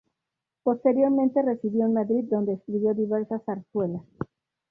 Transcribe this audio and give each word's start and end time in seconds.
Posteriormente 0.63 1.43
residió 1.43 1.85
en 1.85 1.93
Madrid 1.93 2.23
donde 2.27 2.53
escribió 2.53 2.95
diversas 2.95 3.43
zarzuelas. 3.45 4.01